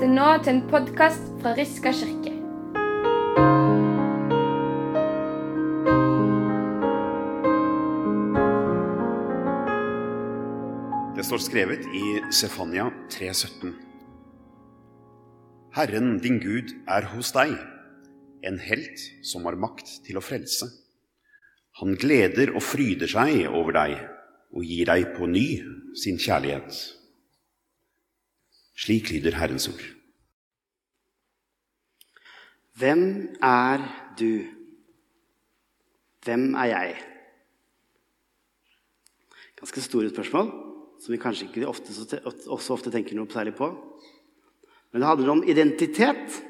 lytter 0.00 0.16
nå 0.16 0.26
til 0.40 0.54
en 0.54 0.60
podkast 0.64 1.26
fra 1.42 1.50
Riska 1.52 1.90
kirke. 1.92 2.30
Det 11.18 11.24
står 11.28 11.42
skrevet 11.44 11.84
i 11.92 12.04
Sefania 12.32 12.86
3,17. 13.12 13.74
Herren 15.76 16.16
din 16.24 16.40
Gud 16.40 16.72
er 16.88 17.10
hos 17.12 17.34
deg, 17.36 17.52
en 18.40 18.56
helt 18.56 19.04
som 19.20 19.44
har 19.44 19.60
makt 19.60 20.00
til 20.06 20.16
å 20.16 20.24
frelse. 20.24 20.70
Han 21.82 21.92
gleder 22.00 22.54
og 22.54 22.64
fryder 22.64 23.12
seg 23.12 23.44
over 23.52 23.76
deg 23.76 23.98
og 24.56 24.64
gir 24.64 24.88
deg 24.88 25.12
på 25.18 25.28
ny 25.28 25.46
sin 25.92 26.16
kjærlighet. 26.16 26.72
Slik 28.80 29.10
lyder 29.12 29.36
Herrens 29.36 29.68
ord. 29.68 29.99
Hvem 32.80 33.36
er 33.44 33.82
du? 34.16 34.46
Hvem 36.24 36.54
er 36.54 36.68
jeg? 36.70 36.96
Ganske 39.60 39.82
store 39.84 40.12
spørsmål 40.12 40.52
som 41.00 41.12
vi 41.12 41.20
kanskje 41.20 41.48
ikke 41.48 41.68
ofte, 41.68 42.20
også 42.24 42.74
ofte 42.76 42.92
tenker 42.92 43.16
noe 43.16 43.28
særlig 43.32 43.54
på. 43.56 43.70
Men 44.92 45.02
det 45.02 45.08
handler 45.08 45.32
om 45.32 45.42
identitet. 45.48 46.40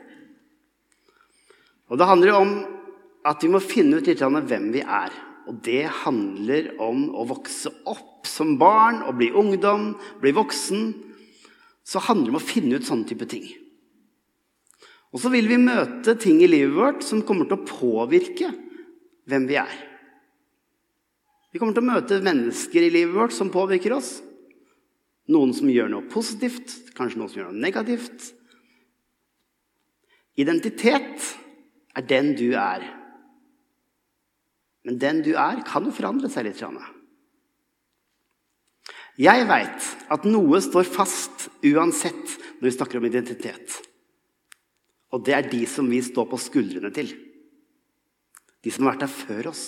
Og 1.90 1.98
det 1.98 2.06
handler 2.06 2.38
om 2.38 2.54
at 3.26 3.42
vi 3.42 3.50
må 3.52 3.60
finne 3.62 3.98
ut 3.98 4.06
litt 4.08 4.22
av 4.26 4.34
hvem 4.34 4.70
vi 4.74 4.82
er. 4.82 5.14
Og 5.50 5.58
det 5.66 5.84
handler 6.04 6.72
om 6.82 7.08
å 7.14 7.26
vokse 7.30 7.72
opp 7.90 8.28
som 8.28 8.56
barn 8.60 9.02
og 9.06 9.16
bli 9.18 9.30
ungdom, 9.34 9.92
bli 10.22 10.34
voksen. 10.36 10.92
Så 11.86 12.02
handler 12.06 12.30
det 12.30 12.34
om 12.36 12.40
å 12.40 12.50
finne 12.52 12.78
ut 12.78 12.86
sånne 12.86 13.10
type 13.10 13.26
ting. 13.30 13.46
Og 15.10 15.22
så 15.22 15.30
vil 15.32 15.48
vi 15.50 15.58
møte 15.58 16.14
ting 16.20 16.38
i 16.42 16.50
livet 16.50 16.76
vårt 16.76 17.06
som 17.06 17.22
kommer 17.26 17.48
til 17.48 17.58
å 17.58 17.66
påvirke 17.66 18.52
hvem 19.30 19.46
vi 19.50 19.58
er. 19.58 19.72
Vi 21.50 21.58
kommer 21.58 21.74
til 21.74 21.82
å 21.82 21.90
møte 21.90 22.20
mennesker 22.22 22.86
i 22.86 22.92
livet 22.94 23.16
vårt 23.16 23.34
som 23.34 23.50
påvirker 23.50 23.96
oss. 23.96 24.20
Noen 25.30 25.52
som 25.54 25.70
gjør 25.70 25.90
noe 25.90 26.06
positivt, 26.10 26.76
kanskje 26.94 27.18
noen 27.18 27.30
som 27.30 27.40
gjør 27.40 27.50
noe 27.50 27.64
negativt. 27.66 28.30
Identitet 30.38 31.26
er 31.98 32.06
den 32.06 32.32
du 32.38 32.48
er. 32.54 32.86
Men 34.86 34.98
den 35.02 35.20
du 35.26 35.34
er, 35.34 35.60
kan 35.66 35.84
jo 35.84 35.94
forandre 35.94 36.30
seg 36.32 36.46
litt. 36.46 36.62
Jeg 39.20 39.46
veit 39.50 39.92
at 40.14 40.24
noe 40.24 40.62
står 40.64 40.86
fast 40.88 41.50
uansett 41.66 42.38
når 42.60 42.70
vi 42.70 42.76
snakker 42.78 43.00
om 43.00 43.10
identitet. 43.10 43.89
Og 45.10 45.24
det 45.26 45.34
er 45.34 45.50
de 45.50 45.64
som 45.66 45.88
vi 45.90 46.00
står 46.04 46.28
på 46.30 46.38
skuldrene 46.38 46.92
til. 46.94 47.10
De 48.62 48.72
som 48.72 48.86
har 48.86 48.94
vært 48.94 49.06
der 49.06 49.14
før 49.14 49.50
oss. 49.50 49.62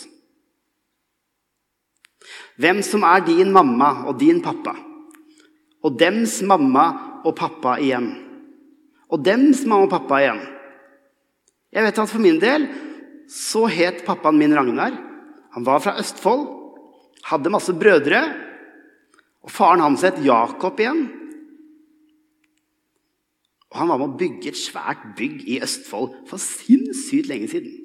Hvem 2.60 2.82
som 2.86 3.04
er 3.08 3.24
din 3.26 3.50
mamma 3.54 4.04
og 4.06 4.18
din 4.20 4.42
pappa. 4.44 4.76
Og 5.82 5.96
dems 5.98 6.38
mamma 6.46 6.86
og 7.26 7.34
pappa 7.38 7.78
igjen. 7.82 8.12
Og 9.10 9.22
dems 9.24 9.64
mamma 9.66 9.88
og 9.88 9.94
pappa 9.96 10.20
igjen. 10.22 10.42
Jeg 11.72 11.86
vet 11.88 11.98
at 11.98 12.10
For 12.10 12.22
min 12.22 12.38
del 12.38 12.68
så 13.32 13.64
het 13.70 14.04
pappaen 14.04 14.38
min 14.38 14.54
Ragnar. 14.54 14.92
Han 15.56 15.64
var 15.64 15.80
fra 15.80 15.96
Østfold, 16.00 16.46
hadde 17.24 17.52
masse 17.52 17.72
brødre. 17.72 18.20
Og 19.42 19.50
faren 19.50 19.80
hans 19.80 20.04
het 20.04 20.20
Jakob 20.22 20.78
igjen. 20.80 21.06
Og 23.72 23.78
han 23.80 23.88
var 23.88 24.00
med 24.02 24.10
å 24.10 24.20
bygge 24.20 24.52
et 24.52 24.60
svært 24.60 25.04
bygg 25.16 25.46
i 25.48 25.58
Østfold 25.64 26.26
for 26.28 26.40
sinnssykt 26.42 27.30
lenge 27.30 27.48
siden. 27.48 27.78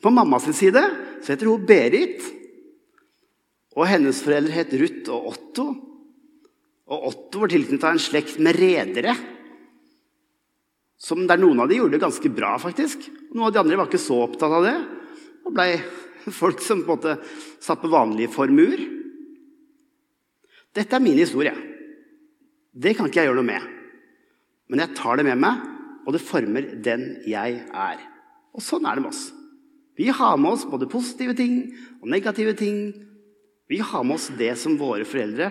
På 0.00 0.12
mammas 0.12 0.44
side 0.56 0.82
så 1.20 1.32
heter 1.32 1.48
hun 1.48 1.64
Berit. 1.68 2.20
Og 3.78 3.88
hennes 3.88 4.20
foreldre 4.20 4.56
het 4.56 4.76
Ruth 4.76 5.12
og 5.14 5.32
Otto. 5.32 5.66
Og 6.90 7.08
Otto 7.12 7.44
var 7.44 7.52
tilknyttet 7.52 7.88
en 7.88 8.02
slekt 8.02 8.40
med 8.42 8.58
redere 8.60 9.14
som 11.00 11.24
der 11.24 11.40
noen 11.40 11.62
av 11.62 11.70
de 11.70 11.78
gjorde 11.78 11.96
det 11.96 12.02
ganske 12.02 12.28
bra, 12.28 12.52
faktisk. 12.60 13.06
Og 13.30 13.38
Noen 13.38 13.46
av 13.48 13.54
de 13.54 13.60
andre 13.62 13.76
var 13.80 13.88
ikke 13.88 14.02
så 14.02 14.18
opptatt 14.20 14.52
av 14.52 14.66
det. 14.66 14.76
Og 15.48 15.54
blei 15.56 15.70
folk 16.42 16.60
som 16.60 16.84
på 16.84 16.92
en 16.92 16.98
måte 16.98 17.14
satt 17.56 17.80
på 17.80 17.88
vanlige 17.88 18.34
formuer. 18.34 18.82
Dette 20.76 20.98
er 20.98 21.02
min 21.02 21.16
historie. 21.16 21.54
Det 22.70 22.92
kan 22.98 23.08
ikke 23.08 23.22
jeg 23.22 23.30
gjøre 23.30 23.40
noe 23.40 23.48
med. 23.48 23.79
Men 24.70 24.84
jeg 24.84 24.96
tar 24.98 25.18
det 25.18 25.26
med 25.26 25.40
meg, 25.42 25.66
og 26.06 26.14
det 26.14 26.22
former 26.22 26.66
den 26.84 27.04
jeg 27.28 27.58
er. 27.74 28.02
Og 28.54 28.62
sånn 28.64 28.86
er 28.86 28.96
det 28.96 29.04
med 29.04 29.12
oss. 29.12 29.24
Vi 29.98 30.08
har 30.14 30.38
med 30.40 30.54
oss 30.54 30.64
både 30.68 30.88
positive 30.90 31.34
ting 31.36 31.58
og 32.00 32.08
negative 32.08 32.54
ting. 32.56 32.78
Vi 33.68 33.82
har 33.82 34.06
med 34.06 34.16
oss 34.16 34.30
det 34.38 34.54
som 34.58 34.78
våre 34.80 35.04
foreldre 35.04 35.50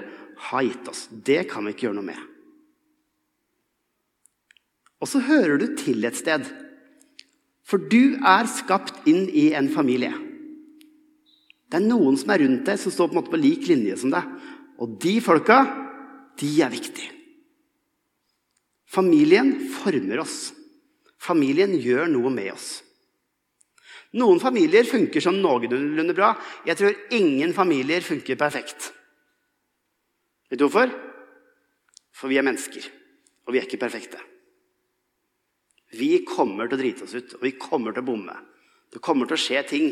har 0.50 0.66
gitt 0.66 0.88
oss. 0.90 1.06
Det 1.12 1.44
kan 1.52 1.68
vi 1.68 1.76
ikke 1.76 1.90
gjøre 1.90 2.00
noe 2.00 2.10
med. 2.10 2.24
Og 5.00 5.08
så 5.08 5.22
hører 5.24 5.60
du 5.60 5.68
til 5.80 6.04
et 6.08 6.18
sted. 6.18 6.48
For 7.68 7.80
du 7.92 8.18
er 8.26 8.50
skapt 8.50 9.06
inn 9.08 9.28
i 9.30 9.52
en 9.56 9.70
familie. 9.72 10.16
Det 11.70 11.78
er 11.78 11.86
noen 11.86 12.18
som 12.18 12.32
er 12.34 12.42
rundt 12.42 12.66
deg, 12.66 12.80
som 12.82 12.92
står 12.92 13.12
på, 13.12 13.14
en 13.14 13.22
måte 13.22 13.36
på 13.36 13.44
lik 13.44 13.68
linje 13.70 14.00
som 14.02 14.12
deg. 14.16 14.26
Og 14.82 14.98
de 15.04 15.20
folka, 15.22 15.62
de 16.42 16.50
er 16.66 16.74
viktige. 16.74 17.19
Familien 18.90 19.54
former 19.70 20.24
oss. 20.24 20.52
Familien 21.20 21.76
gjør 21.78 22.08
noe 22.10 22.32
med 22.34 22.54
oss. 22.56 22.70
Noen 24.18 24.40
familier 24.42 24.88
funker 24.90 25.22
sånn 25.22 25.38
noenlunde 25.44 26.16
bra. 26.18 26.32
Jeg 26.66 26.80
tror 26.80 26.96
ingen 27.14 27.54
familier 27.54 28.02
funker 28.02 28.40
perfekt. 28.40 28.90
Vet 30.50 30.58
du 30.58 30.66
hvorfor? 30.66 30.90
For 32.18 32.32
vi 32.32 32.40
er 32.42 32.48
mennesker, 32.48 32.88
og 33.46 33.54
vi 33.54 33.62
er 33.62 33.68
ikke 33.68 33.82
perfekte. 33.84 34.18
Vi 35.94 36.24
kommer 36.26 36.68
til 36.68 36.78
å 36.78 36.82
drite 36.82 37.06
oss 37.06 37.14
ut, 37.14 37.36
og 37.38 37.46
vi 37.46 37.54
kommer 37.62 37.94
til 37.94 38.04
å 38.04 38.10
bomme. 38.10 38.36
Det 38.90 39.02
kommer 39.06 39.30
til 39.30 39.38
å 39.38 39.44
skje 39.44 39.62
ting 39.70 39.92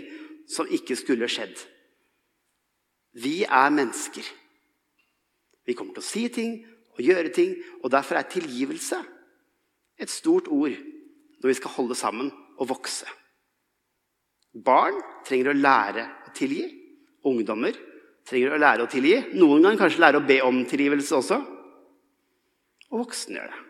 som 0.50 0.70
ikke 0.74 0.98
skulle 0.98 1.30
skjedd. 1.30 1.54
Vi 3.18 3.44
er 3.46 3.70
mennesker. 3.74 4.26
Vi 5.68 5.76
kommer 5.78 5.98
til 5.98 6.06
å 6.06 6.10
si 6.10 6.26
ting 6.34 6.58
og 6.98 7.06
gjøre 7.06 7.34
ting, 7.34 7.54
og 7.84 7.92
derfor 7.94 8.18
er 8.18 8.30
tilgivelse 8.32 9.00
et 9.98 10.12
stort 10.14 10.50
ord 10.54 10.74
når 11.38 11.52
vi 11.52 11.58
skal 11.58 11.74
holde 11.78 11.98
sammen 11.98 12.32
og 12.58 12.70
vokse. 12.72 13.06
Barn 14.58 14.98
trenger 15.28 15.52
å 15.52 15.58
lære 15.58 16.08
å 16.26 16.34
tilgi. 16.36 16.66
Ungdommer 17.28 17.76
trenger 18.28 18.56
å 18.56 18.62
lære 18.62 18.86
å 18.86 18.90
tilgi. 18.90 19.16
Noen 19.38 19.62
ganger 19.62 19.84
kanskje 19.84 20.02
lære 20.02 20.22
å 20.22 20.28
be 20.28 20.40
om 20.46 20.64
tilgivelse 20.70 21.18
også. 21.20 21.38
Og 22.90 23.04
voksne 23.04 23.38
gjør 23.38 23.54
det. 23.54 23.64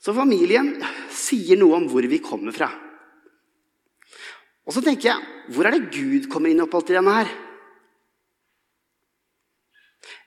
Så 0.00 0.14
familien 0.16 0.72
sier 1.12 1.60
noe 1.60 1.76
om 1.76 1.86
hvor 1.92 2.06
vi 2.08 2.22
kommer 2.24 2.56
fra. 2.56 2.70
Og 4.64 4.74
så 4.76 4.82
tenker 4.84 5.10
jeg 5.10 5.54
hvor 5.54 5.68
er 5.68 5.76
det 5.76 5.90
Gud 5.92 6.28
kommer 6.32 6.52
inn 6.52 6.62
opp 6.64 6.76
alt 6.76 6.92
i 6.92 6.96
denne 6.96 7.16
her? 7.20 7.32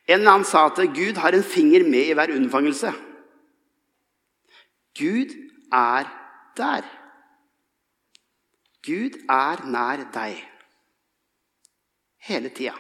En 0.08 0.20
eller 0.20 0.32
annen 0.34 0.48
sa 0.48 0.66
at 0.68 0.82
Gud 0.96 1.20
har 1.22 1.36
en 1.36 1.44
finger 1.44 1.86
med 1.88 2.10
i 2.10 2.16
hver 2.18 2.34
unnfangelse. 2.36 2.92
Gud 5.00 5.32
er 5.72 6.10
der. 6.58 6.88
Gud 8.84 9.16
er 9.32 9.64
nær 9.66 10.04
deg. 10.14 10.42
Hele 12.28 12.52
tida. 12.52 12.76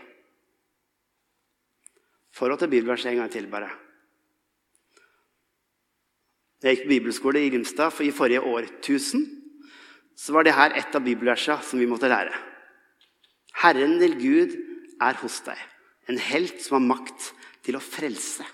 Forhold 2.33 2.59
til 2.59 2.71
bibelverset 2.71 3.11
en 3.11 3.21
gang 3.21 3.31
til, 3.31 3.47
bare. 3.47 3.69
Jeg 6.63 6.77
gikk 6.77 6.85
på 6.85 6.93
bibelskole 6.93 7.41
i 7.43 7.51
Grimstad 7.51 7.91
for 7.91 8.07
i 8.07 8.11
forrige 8.15 8.41
årtusen. 8.41 9.25
Så 10.15 10.33
var 10.33 10.45
det 10.47 10.55
her 10.55 10.75
et 10.79 10.95
av 10.95 11.03
bibelversene 11.03 11.59
som 11.65 11.79
vi 11.79 11.87
måtte 11.89 12.11
lære. 12.11 12.33
Herren 13.63 13.97
til 13.99 14.15
Gud 14.19 14.55
er 15.01 15.19
hos 15.19 15.41
deg, 15.45 15.59
en 16.11 16.19
helt 16.19 16.59
som 16.61 16.79
har 16.79 16.85
makt 16.87 17.31
til 17.63 17.77
å 17.77 17.83
frelse. 17.83 18.45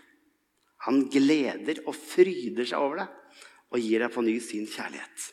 Han 0.85 1.07
gleder 1.11 1.81
og 1.85 1.97
fryder 1.97 2.67
seg 2.67 2.79
over 2.79 3.03
deg 3.03 3.43
og 3.69 3.83
gir 3.83 4.01
deg 4.01 4.13
på 4.13 4.23
ny 4.25 4.37
sin 4.41 4.67
kjærlighet. 4.69 5.27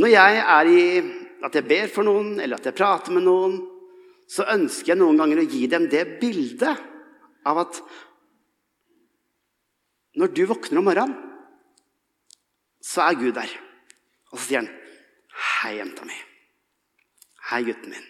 Når 0.00 0.12
jeg 0.12 0.42
er 0.42 0.70
i 0.70 0.84
at 1.44 1.56
jeg 1.56 1.66
ber 1.66 1.90
for 1.90 2.06
noen, 2.06 2.36
eller 2.38 2.60
at 2.60 2.68
jeg 2.68 2.76
prater 2.78 3.14
med 3.14 3.24
noen, 3.26 3.56
så 4.30 4.46
ønsker 4.52 4.92
jeg 4.92 5.00
noen 5.00 5.18
ganger 5.18 5.42
å 5.42 5.48
gi 5.50 5.64
dem 5.70 5.88
det 5.90 6.04
bildet 6.20 6.84
av 7.48 7.64
at 7.64 7.80
når 10.20 10.32
du 10.36 10.42
våkner 10.50 10.80
om 10.80 10.86
morgenen, 10.90 11.16
så 12.80 13.04
er 13.06 13.18
Gud 13.18 13.34
der. 13.36 13.50
Og 14.30 14.38
så 14.38 14.44
sier 14.46 14.62
han, 14.62 14.70
'Hei, 15.30 15.76
jenta 15.76 16.04
mi. 16.04 16.16
Hei, 17.50 17.64
gutten 17.66 17.90
min.' 17.90 18.08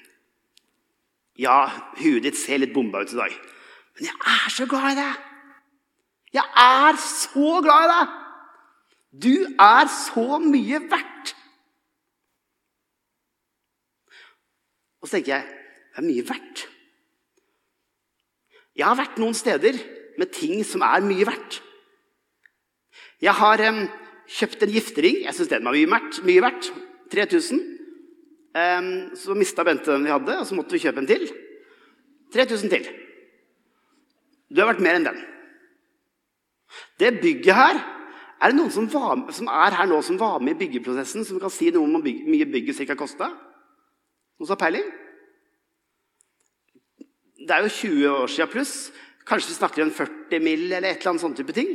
Ja, 1.40 1.70
huet 1.96 2.26
ditt 2.26 2.36
ser 2.36 2.60
litt 2.60 2.74
bomba 2.74 3.00
ut 3.00 3.12
i 3.14 3.16
dag. 3.16 3.34
Men 3.96 4.10
jeg 4.10 4.16
er 4.28 4.50
så 4.52 4.66
glad 4.68 4.92
i 4.92 4.98
deg. 4.98 5.14
Jeg 6.36 6.46
er 6.62 6.98
så 7.00 7.60
glad 7.64 7.86
i 7.86 7.92
deg. 7.94 8.16
Du 9.24 9.36
er 9.58 9.88
så 9.90 10.38
mye 10.42 10.82
verdt. 10.90 11.32
Og 15.00 15.08
så 15.08 15.16
tenker 15.16 15.38
jeg 15.38 15.48
det 15.90 15.98
er 15.98 16.06
mye 16.06 16.26
verdt. 16.28 16.66
Jeg 18.76 18.86
har 18.86 19.00
vært 19.00 19.18
noen 19.18 19.34
steder 19.34 19.80
med 20.20 20.30
ting 20.36 20.60
som 20.64 20.84
er 20.86 21.02
mye 21.04 21.26
verdt. 21.26 21.58
Jeg 23.20 23.34
har 23.36 23.60
um, 23.68 23.82
kjøpt 24.28 24.62
en 24.64 24.72
giftering. 24.76 25.22
Jeg 25.24 25.36
syns 25.36 25.50
den 25.50 25.66
var 25.66 25.76
mye 25.76 25.90
verdt. 25.90 26.20
Mye 26.28 26.44
verdt. 26.44 26.70
3000. 27.10 27.79
Um, 28.50 29.14
så 29.14 29.34
mista 29.38 29.62
Bente 29.62 29.92
den 29.92 30.08
vi 30.08 30.10
hadde, 30.10 30.40
og 30.40 30.46
så 30.46 30.56
måtte 30.58 30.74
vi 30.74 30.82
kjøpe 30.82 31.02
en 31.02 31.06
til. 31.06 31.28
3000 32.34 32.72
til. 32.72 32.88
Du 34.50 34.58
har 34.62 34.72
vært 34.72 34.82
mer 34.82 34.98
enn 34.98 35.06
den. 35.06 35.20
Det 36.98 37.16
bygget 37.22 37.56
her 37.56 37.80
Er 38.40 38.52
det 38.52 38.56
noen 38.56 38.70
som, 38.72 38.86
var, 38.88 39.18
som, 39.36 39.50
er 39.52 39.74
her 39.76 39.88
nå 39.90 39.98
som 40.00 40.16
var 40.16 40.38
med 40.40 40.54
i 40.54 40.60
byggeprosessen, 40.62 41.26
som 41.28 41.36
kan 41.42 41.52
si 41.52 41.66
noe 41.74 41.84
om 41.84 41.98
hvor 42.00 42.30
mye 42.32 42.46
bygget 42.48 42.78
ca. 42.88 42.94
kosta? 42.96 43.26
Noen 43.28 44.48
som 44.48 44.54
har 44.54 44.62
peiling? 44.62 44.86
Det 47.36 47.52
er 47.52 47.66
jo 47.66 47.74
20 47.74 48.14
år 48.14 48.32
siden 48.32 48.48
pluss. 48.54 48.72
Kanskje 49.28 49.52
vi 49.52 49.58
snakker 49.58 49.84
om 49.84 49.92
40 49.92 50.40
mill. 50.40 50.64
eller 50.72 50.88
et 50.88 51.02
eller 51.02 51.12
annet 51.12 51.24
sånn 51.26 51.36
type 51.36 51.52
ting? 51.52 51.74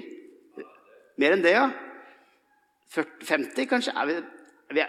Mer 1.22 1.38
enn 1.38 1.45
det, 1.45 1.54
ja. 1.54 1.68
40, 2.98 3.30
50, 3.30 3.69
kanskje? 3.69 3.94
Er 3.94 4.10
vi, 4.10 4.18
er 4.74 4.80
vi 4.80 4.88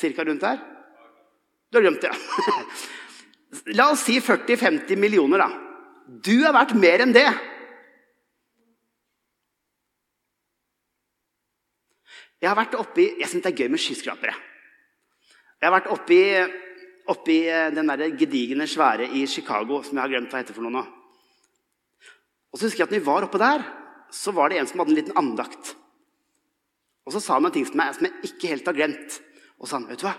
Cirka 0.00 0.24
rundt 0.24 0.44
der? 0.44 0.60
Du 1.70 1.78
har 1.78 1.84
glemt 1.86 2.02
det, 2.02 2.10
ja. 2.10 2.64
La 3.78 3.90
oss 3.90 4.04
si 4.06 4.16
40-50 4.22 4.98
millioner, 4.98 5.42
da. 5.42 5.48
Du 6.06 6.36
er 6.46 6.54
verdt 6.54 6.76
mer 6.78 7.04
enn 7.04 7.14
det. 7.14 7.26
Jeg 12.40 12.48
har 12.48 12.56
vært 12.56 12.78
oppi 12.78 13.04
Jeg 13.20 13.28
syns 13.28 13.44
det 13.44 13.50
er 13.52 13.64
gøy 13.64 13.68
med 13.74 13.82
skyskrapere. 13.82 14.32
Jeg 15.60 15.68
har 15.68 15.74
vært 15.74 15.90
oppi, 15.92 16.20
oppi 17.12 17.36
den 17.76 17.90
der 17.92 18.06
gedigne 18.16 18.64
svære 18.70 19.10
i 19.12 19.26
Chicago 19.28 19.82
som 19.84 19.98
jeg 19.98 20.02
har 20.06 20.12
glemt 20.14 20.32
hva 20.32 20.40
heter 20.40 20.56
for 20.56 20.64
noe 20.64 20.72
nå. 20.78 20.84
Og 22.50 22.58
så 22.58 22.66
husker 22.66 22.82
jeg 22.82 22.88
at 22.88 22.94
når 22.94 23.02
vi 23.02 23.10
var 23.10 23.26
oppe 23.26 23.40
der, 23.42 23.66
så 24.10 24.32
var 24.34 24.50
det 24.50 24.58
en 24.58 24.70
som 24.70 24.80
hadde 24.80 24.94
en 24.94 24.98
liten 24.98 25.18
andakt. 25.20 25.74
Og 27.06 27.12
så 27.14 27.20
sa 27.22 27.36
han 27.36 27.46
en 27.46 27.54
ting 27.54 27.66
som 27.68 27.82
jeg, 27.82 27.98
som 27.98 28.08
jeg 28.08 28.30
ikke 28.32 28.54
helt 28.54 28.70
har 28.70 28.78
glemt. 28.78 29.20
Og 29.60 29.68
sa 29.68 29.76
han, 29.76 29.88
'Vet 29.88 30.00
du 30.00 30.06
hva? 30.08 30.16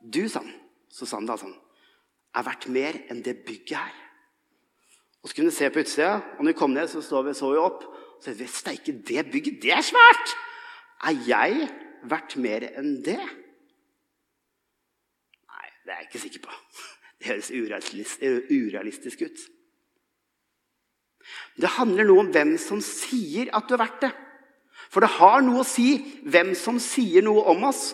Du, 0.00 0.28
sa 0.28 0.40
han, 0.40 0.52
så 0.88 1.06
sa 1.06 1.20
han 1.20 1.28
da 1.28 1.36
sånn, 1.36 1.54
er 2.34 2.46
verdt 2.46 2.68
mer 2.72 2.96
enn 3.12 3.22
det 3.22 3.44
bygget 3.44 3.78
her.' 3.78 4.04
Og 5.22 5.28
så 5.28 5.34
kunne 5.34 5.50
vi 5.50 5.56
se 5.56 5.70
på 5.70 5.82
utsida, 5.82 6.12
og 6.38 6.44
når 6.44 6.52
vi 6.52 6.58
kom 6.58 6.70
ned, 6.70 6.88
så 6.88 7.02
så 7.02 7.22
vi, 7.22 7.34
så 7.34 7.50
vi 7.50 7.58
opp. 7.58 7.82
Og 7.84 8.22
så 8.24 8.32
vi, 8.32 8.46
Steike, 8.46 8.92
det 8.92 9.30
bygget, 9.32 9.62
det 9.62 9.72
er 9.74 9.82
svært! 9.82 10.36
Er 11.04 11.14
jeg 11.26 11.68
verdt 12.10 12.36
mer 12.36 12.64
enn 12.78 13.02
det? 13.06 13.20
Nei, 15.48 15.68
det 15.84 15.92
er 15.92 16.00
jeg 16.00 16.08
ikke 16.08 16.22
sikker 16.24 16.42
på. 16.46 16.56
Det 17.18 17.26
høres 17.32 17.50
urealistisk, 17.50 18.22
urealistisk 18.50 19.22
ut. 19.26 19.44
Det 21.58 21.70
handler 21.76 22.06
noe 22.06 22.24
om 22.24 22.32
hvem 22.32 22.56
som 22.62 22.80
sier 22.84 23.50
at 23.54 23.66
du 23.68 23.74
er 23.74 23.82
verdt 23.82 24.04
det. 24.06 24.12
For 24.88 25.04
det 25.04 25.16
har 25.18 25.42
noe 25.44 25.64
å 25.64 25.66
si 25.66 25.98
hvem 26.24 26.54
som 26.56 26.78
sier 26.80 27.26
noe 27.26 27.42
om 27.52 27.66
oss. 27.68 27.90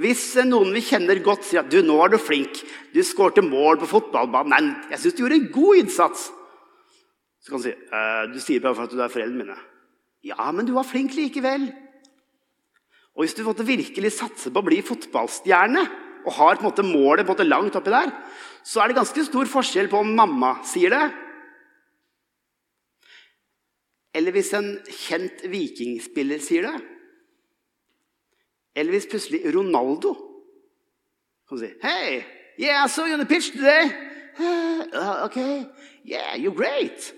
Hvis 0.00 0.24
noen 0.48 0.72
vi 0.72 0.80
kjenner 0.84 1.20
godt, 1.24 1.44
sier 1.44 1.60
at 1.60 1.72
du, 1.72 1.82
nå 1.84 1.98
er 2.00 2.14
du 2.14 2.18
flink, 2.20 2.62
du 2.94 3.02
skårte 3.04 3.44
mål 3.44 3.76
på 3.82 3.90
fotballbanen 3.90 4.52
Nei, 4.52 4.86
jeg 4.94 5.02
syns 5.02 5.18
du 5.18 5.24
gjorde 5.24 5.38
en 5.40 5.50
god 5.52 5.80
innsats. 5.82 6.30
Så 7.42 7.52
kan 7.52 7.60
du 7.60 7.66
si 7.66 7.74
«Eh, 7.74 8.22
du 8.32 8.38
sier 8.40 8.62
bare 8.64 8.78
for 8.78 8.88
at 8.88 8.94
du 8.94 9.02
er 9.02 9.12
foreldrene 9.12 9.42
mine. 9.42 9.58
Ja, 10.24 10.46
men 10.54 10.68
du 10.68 10.72
var 10.76 10.86
flink 10.88 11.16
likevel. 11.18 11.66
Og 13.12 13.24
hvis 13.24 13.36
du 13.36 13.42
måtte 13.44 13.66
virkelig 13.68 14.14
satse 14.16 14.52
på 14.52 14.62
å 14.62 14.64
bli 14.64 14.78
fotballstjerne 14.86 15.82
og 16.22 16.36
har 16.38 16.56
på 16.56 16.62
en 16.62 16.70
måte 16.70 16.86
målet 16.86 17.26
på 17.26 17.34
en 17.34 17.34
måte 17.34 17.48
langt 17.48 17.76
oppi 17.76 17.92
der, 17.92 18.14
så 18.64 18.80
er 18.80 18.88
det 18.88 19.00
ganske 19.00 19.26
stor 19.26 19.50
forskjell 19.50 19.90
på 19.92 20.00
om 20.00 20.14
mamma 20.16 20.54
sier 20.64 20.94
det, 20.94 21.02
eller 24.12 24.34
hvis 24.36 24.52
en 24.56 24.74
kjent 24.86 25.44
vikingspiller 25.48 26.40
sier 26.44 26.68
det. 26.68 26.80
Eller 28.76 28.90
hvis 28.90 29.06
plutselig 29.10 29.40
Ronaldo 29.54 30.14
kan 31.48 31.58
si 31.58 31.66
Hey, 31.82 32.24
yeah, 32.58 32.84
I 32.84 32.88
saw 32.88 33.04
you 33.04 33.12
on 33.12 33.20
the 33.20 33.26
pitch 33.26 33.52
today. 33.52 33.90
Uh, 34.94 35.24
okay, 35.24 35.66
yeah, 36.04 36.34
you're 36.34 36.54
great. 36.54 37.14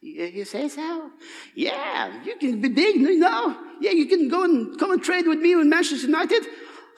You, 0.00 0.44
say 0.44 0.68
so? 0.68 1.10
Yeah, 1.54 2.10
you 2.24 2.34
can 2.40 2.60
be 2.60 2.68
big 2.68 3.00
know. 3.00 3.56
Yeah, 3.80 3.92
you 3.92 4.06
can 4.06 4.28
go 4.28 4.42
and 4.42 4.76
come 4.78 4.90
and 4.90 5.02
trade 5.02 5.26
with 5.28 5.38
me 5.38 5.52
in 5.52 5.68
Manchester 5.68 6.06
United. 6.06 6.42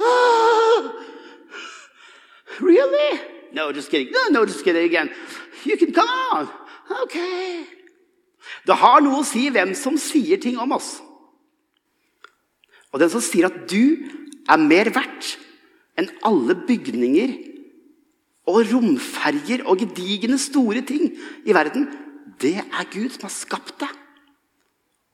Oh, 0.01 1.05
really? 2.61 3.21
No, 3.53 3.73
just 3.73 3.91
kidding. 3.91 4.11
No, 4.11 4.29
no, 4.31 4.47
just 4.47 4.65
kidding 4.65 4.85
again. 4.85 5.11
You 5.65 5.77
can 5.77 5.93
come 5.93 6.09
on. 6.09 6.49
Okay. 7.05 7.67
Det 8.67 8.77
har 8.77 9.01
noe 9.05 9.21
å 9.21 9.25
si 9.25 9.51
hvem 9.53 9.75
som 9.77 9.97
sier 10.01 10.41
ting 10.41 10.57
om 10.61 10.73
oss. 10.73 11.04
Og 12.95 13.03
den 13.03 13.11
som 13.11 13.23
sier 13.25 13.49
at 13.49 13.57
du 13.67 14.07
er 14.47 14.61
mer 14.63 14.93
verdt 14.95 15.35
enn 15.99 16.13
alle 16.27 16.55
bygninger 16.69 17.33
og 18.51 18.61
romferger 18.71 19.65
og 19.67 19.81
gedigne 19.83 20.39
store 20.39 20.85
ting 20.87 21.11
i 21.43 21.57
verden, 21.57 21.89
det 22.39 22.61
er 22.63 22.91
Gud 22.93 23.11
som 23.11 23.27
har 23.27 23.35
skapt 23.35 23.75
deg. 23.83 23.91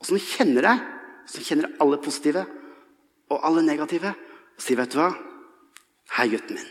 Og 0.00 0.10
som 0.10 0.20
kjenner 0.20 0.66
deg, 0.66 0.82
som 1.30 1.46
kjenner 1.46 1.72
alle 1.80 2.00
positive 2.04 2.44
og 3.30 3.40
alle 3.46 3.64
negative. 3.64 4.12
Og 4.56 4.60
sier, 4.60 4.76
'Vet 4.76 4.92
du 4.92 4.98
hva? 4.98 5.14
Hei, 6.16 6.28
gutten 6.28 6.56
min. 6.56 6.70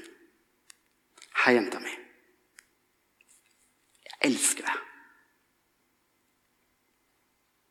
Hei, 1.45 1.53
jenta 1.55 1.79
mi. 1.79 1.93
Jeg 4.05 4.29
elsker 4.29 4.63
deg.' 4.65 4.85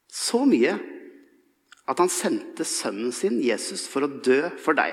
Så 0.09 0.45
mye 0.45 0.75
at 1.89 2.01
han 2.03 2.11
sendte 2.13 2.67
sønnen 2.69 3.13
sin, 3.17 3.39
Jesus, 3.41 3.87
for 3.89 4.05
å 4.05 4.11
dø 4.25 4.43
for 4.61 4.77
deg. 4.77 4.93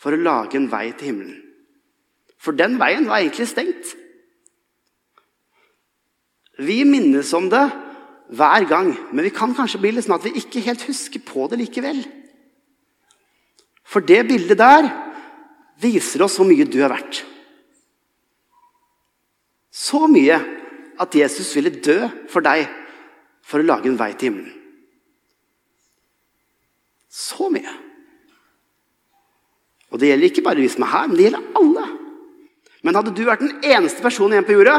For 0.00 0.12
å 0.12 0.20
lage 0.20 0.58
en 0.58 0.68
vei 0.72 0.90
til 0.92 1.12
himmelen. 1.12 1.38
For 2.40 2.56
den 2.56 2.78
veien 2.80 3.08
var 3.08 3.20
egentlig 3.20 3.48
stengt. 3.50 3.94
Vi 6.60 6.82
minnes 6.88 7.32
om 7.36 7.48
det 7.52 7.64
hver 8.36 8.66
gang, 8.68 8.92
men 9.10 9.26
vi 9.26 9.32
kan 9.34 9.54
kanskje 9.56 9.80
bli 9.82 9.94
litt 9.96 10.06
sånn 10.06 10.18
at 10.18 10.26
vi 10.28 10.36
ikke 10.38 10.62
helt 10.64 10.84
husker 10.88 11.24
på 11.24 11.48
det 11.50 11.58
likevel. 11.60 12.04
For 13.90 14.04
det 14.04 14.22
bildet 14.28 14.60
der 14.60 14.86
viser 15.80 16.22
oss 16.24 16.36
hvor 16.38 16.48
mye 16.48 16.68
du 16.68 16.78
er 16.84 16.92
verdt. 16.92 17.24
Så 19.72 20.04
mye 20.10 20.36
at 21.00 21.16
Jesus 21.16 21.50
ville 21.56 21.72
dø 21.72 22.04
for 22.30 22.44
deg 22.44 22.68
for 23.46 23.60
å 23.60 23.66
lage 23.66 23.88
en 23.88 23.98
vei 23.98 24.12
til 24.12 24.30
himmelen. 24.30 24.59
Så 27.10 27.50
mye. 27.50 27.72
Og 29.90 29.98
det 29.98 30.12
gjelder 30.12 30.30
ikke 30.30 30.44
bare 30.46 30.62
vi 30.62 30.70
som 30.70 30.86
er 30.86 30.92
her, 30.92 31.08
men 31.10 31.18
det 31.18 31.26
gjelder 31.26 31.58
alle. 31.58 31.86
Men 32.86 32.96
hadde 32.96 33.12
du 33.16 33.24
vært 33.26 33.42
den 33.42 33.66
eneste 33.66 34.04
personen 34.04 34.36
igjen 34.36 34.46
på 34.46 34.54
jorda, 34.56 34.78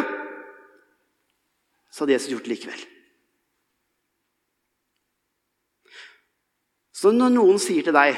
så 1.91 2.05
hadde 2.05 2.15
Jesus 2.15 2.31
gjort 2.31 2.47
det 2.47 2.53
likevel. 2.55 2.85
Så 6.95 7.11
når 7.11 7.33
noen 7.33 7.59
sier 7.61 7.83
til 7.85 7.95
deg 7.95 8.13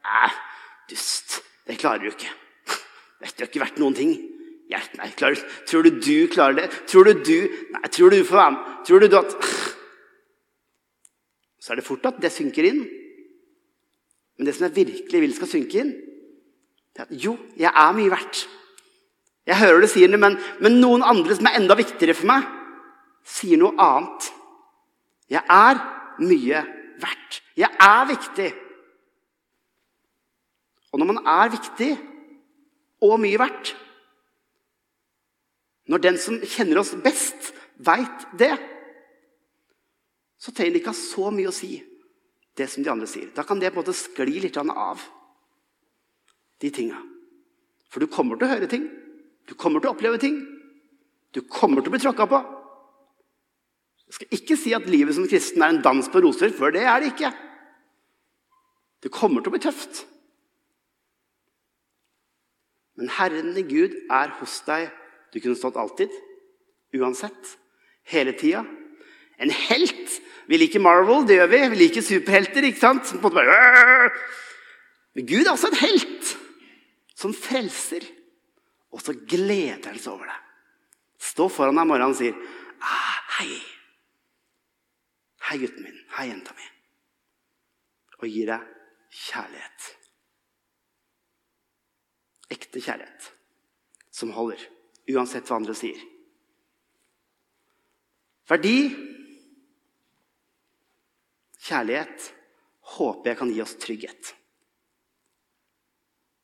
Æ, 0.00 0.28
dust, 0.90 1.40
det 1.68 1.78
klarer 1.80 2.04
du 2.04 2.10
ikke. 2.10 2.30
Det 3.20 3.34
har 3.36 3.48
ikke 3.50 3.62
vært 3.62 3.80
noen 3.80 3.96
ting. 3.96 4.14
Hjert, 4.70 4.92
nei, 4.96 5.08
Klarer, 5.18 5.40
tror 5.66 5.84
du 5.84 5.98
du 5.98 6.28
klarer 6.30 6.56
det? 6.60 6.66
Tror 6.88 7.08
du 7.08 7.24
du 7.26 7.50
Nei, 7.74 7.88
tror 7.90 8.12
du 8.14 8.20
får 8.24 8.38
være 8.38 8.52
med? 8.54 8.68
Tror 8.86 9.02
du 9.02 9.08
du 9.10 9.16
at 9.18 9.34
Så 11.60 11.72
er 11.72 11.80
det 11.80 11.84
fort 11.84 12.06
at 12.06 12.20
det 12.22 12.30
synker 12.32 12.68
inn. 12.70 12.84
Men 14.40 14.48
det 14.48 14.54
som 14.56 14.64
jeg 14.64 14.86
virkelig 14.86 15.20
vil 15.20 15.32
skal 15.36 15.48
synke 15.50 15.82
inn, 15.82 15.90
det 16.96 17.02
er 17.02 17.10
at 17.10 17.24
jo, 17.26 17.34
jeg 17.60 17.68
er 17.68 17.90
mye 17.92 18.08
verdt. 18.08 18.38
Jeg 19.44 19.58
hører 19.60 19.82
det 19.84 19.90
sier 19.92 20.08
det, 20.08 20.20
men, 20.22 20.38
men 20.64 20.78
noen 20.80 21.04
andre 21.04 21.36
som 21.36 21.50
er 21.50 21.58
enda 21.58 21.76
viktigere 21.76 22.14
for 22.16 22.30
meg, 22.30 22.46
sier 23.20 23.60
noe 23.60 23.76
annet. 23.76 24.30
Jeg 25.28 25.44
er 25.44 25.82
mye 26.24 26.62
verdt. 27.04 27.42
Jeg 27.60 27.68
er 27.84 28.08
viktig. 28.08 28.48
Og 30.88 31.04
når 31.04 31.10
man 31.12 31.20
er 31.36 31.52
viktig 31.52 31.90
og 33.04 33.20
mye 33.20 33.38
verdt 33.44 33.74
Når 35.92 36.00
den 36.00 36.16
som 36.22 36.40
kjenner 36.40 36.80
oss 36.80 36.94
best, 37.04 37.52
veit 37.76 38.26
det, 38.40 38.54
så 40.40 40.52
trenger 40.54 40.78
det 40.78 40.80
ikke 40.84 40.92
ha 40.94 40.96
så 40.96 41.32
mye 41.34 41.52
å 41.52 41.54
si, 41.54 41.74
det 42.60 42.68
som 42.70 42.84
de 42.84 42.92
andre 42.92 43.08
sier. 43.08 43.32
Da 43.34 43.44
kan 43.46 43.60
det 43.60 43.72
på 43.72 43.80
en 43.80 43.84
måte 43.84 43.96
skli 43.96 44.40
litt 44.44 44.58
av, 44.60 45.00
de 46.60 46.70
tinga. 46.70 47.00
For 47.90 48.04
du 48.04 48.10
kommer 48.12 48.38
til 48.38 48.46
å 48.46 48.52
høre 48.52 48.68
ting. 48.70 48.86
Du 49.48 49.56
kommer 49.58 49.80
til 49.82 49.90
å 49.90 49.94
oppleve 49.96 50.20
ting. 50.20 50.36
Du 51.34 51.40
kommer 51.48 51.80
til 51.80 51.90
å 51.90 51.94
bli 51.96 52.02
tråkka 52.02 52.26
på. 52.30 52.40
Jeg 54.10 54.16
skal 54.16 54.36
ikke 54.36 54.58
si 54.58 54.72
at 54.74 54.88
livet 54.90 55.16
som 55.16 55.28
kristen 55.30 55.62
er 55.62 55.72
en 55.72 55.82
dans 55.84 56.08
på 56.10 56.22
roser, 56.22 56.52
for 56.54 56.74
det 56.74 56.82
er 56.82 57.00
det 57.00 57.12
ikke. 57.12 57.30
Det 59.00 59.12
kommer 59.14 59.40
til 59.40 59.52
å 59.52 59.54
bli 59.54 59.62
tøft. 59.62 60.02
Men 62.98 63.12
Herren 63.16 63.54
i 63.56 63.64
Gud 63.64 63.94
er 64.12 64.34
hos 64.40 64.58
deg. 64.66 64.90
Du 65.30 65.38
kunne 65.38 65.56
stått 65.56 65.78
alltid, 65.78 66.10
uansett, 66.98 67.54
hele 68.10 68.34
tida. 68.36 68.64
En 69.38 69.54
helt! 69.54 70.18
Vi 70.50 70.58
liker 70.58 70.82
Marvel, 70.82 71.22
det 71.28 71.36
gjør 71.38 71.50
vi. 71.52 71.58
Vi 71.70 71.78
liker 71.78 72.02
superhelter. 72.02 72.64
ikke 72.66 72.82
sant? 72.82 73.12
Men 75.14 75.26
Gud 75.28 75.44
er 75.44 75.52
også 75.52 75.70
en 75.70 75.82
helt 75.84 76.32
som 77.14 77.34
frelser. 77.36 78.02
Og 78.90 79.02
så 79.04 79.14
gleder 79.14 79.92
han 79.92 80.00
seg 80.00 80.16
over 80.16 80.26
det. 80.26 80.38
Stå 81.22 81.46
foran 81.52 81.76
deg 81.76 81.84
om 81.84 81.92
morgenen 81.92 82.14
og 82.14 82.18
sier 82.18 82.34
ah, 82.80 83.16
'Hei. 83.36 83.60
Hei, 85.46 85.58
gutten 85.62 85.84
min. 85.84 86.00
Hei, 86.16 86.26
jenta 86.32 86.56
mi.' 86.56 86.70
Og 88.20 88.26
gir 88.28 88.50
deg 88.50 88.66
kjærlighet. 89.10 89.86
Ekte 92.50 92.82
kjærlighet 92.82 93.30
som 94.10 94.34
holder, 94.34 94.58
uansett 95.14 95.46
hva 95.46 95.60
andre 95.60 95.76
sier. 95.78 96.00
Verdi, 98.50 98.90
kjærlighet, 101.70 102.26
håper 102.96 103.32
jeg 103.32 103.38
kan 103.38 103.54
gi 103.54 103.62
oss 103.62 103.78
trygghet. 103.80 104.34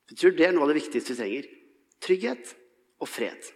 Jeg 0.07 0.19
tror 0.21 0.35
det 0.37 0.47
er 0.47 0.55
noe 0.55 0.63
av 0.65 0.71
det 0.71 0.79
viktigste 0.79 1.13
vi 1.13 1.19
trenger. 1.19 1.47
Trygghet 2.03 2.51
og 3.03 3.09
fred. 3.11 3.49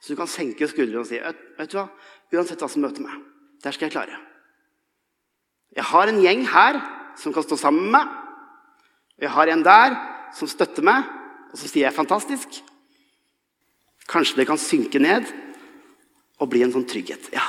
Så 0.00 0.12
du 0.12 0.18
kan 0.20 0.30
senke 0.30 0.68
skuldrene 0.70 1.02
og 1.02 1.08
si 1.08 1.18
vet 1.20 1.72
du 1.72 1.76
hva, 1.76 1.88
uansett 2.32 2.62
hva 2.62 2.70
som 2.70 2.84
møter 2.84 3.04
meg, 3.04 3.18
der 3.60 3.74
skal 3.74 3.88
jeg 3.88 3.96
klare. 3.96 4.16
Jeg 5.76 5.86
har 5.90 6.10
en 6.10 6.22
gjeng 6.22 6.46
her 6.50 6.80
som 7.20 7.34
kan 7.34 7.44
stå 7.44 7.58
sammen 7.60 7.84
med 7.84 7.98
meg. 7.98 8.16
Jeg 9.20 9.34
har 9.34 9.52
en 9.52 9.64
der 9.66 9.96
som 10.34 10.48
støtter 10.48 10.86
meg, 10.86 11.04
og 11.50 11.58
så 11.58 11.68
sier 11.68 11.88
jeg 11.88 11.94
'fantastisk'. 11.94 12.62
Kanskje 14.08 14.36
det 14.36 14.46
kan 14.46 14.58
synke 14.58 14.98
ned 14.98 15.26
og 16.38 16.48
bli 16.50 16.62
en 16.62 16.72
sånn 16.72 16.88
trygghet. 16.88 17.32
Ja, 17.32 17.44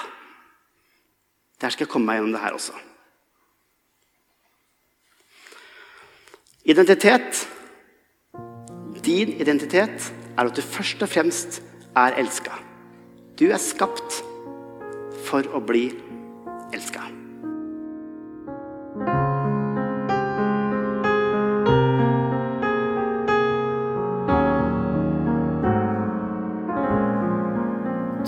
der 1.61 1.69
skal 1.69 1.85
jeg 1.85 1.91
komme 1.93 2.05
meg 2.05 2.19
gjennom 2.19 2.33
det 2.33 2.41
her 2.41 2.53
også. 2.53 2.90
Identitet 6.63 7.47
Din 9.03 9.29
identitet 9.41 10.13
er 10.37 10.45
at 10.45 10.55
du 10.55 10.61
først 10.61 11.01
og 11.01 11.09
fremst 11.09 11.63
er 11.97 12.13
elska. 12.21 12.53
Du 13.39 13.47
er 13.49 13.57
skapt 13.57 14.19
for 15.25 15.41
å 15.57 15.61
bli 15.65 15.87
elska. 16.69 17.07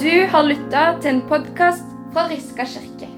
Du 0.02 0.14
har 0.34 0.50
lytta 0.50 0.88
til 1.06 1.20
en 1.20 1.26
podkast 1.30 1.86
fra 2.16 2.26
Riska 2.34 2.66
kirke. 2.66 3.13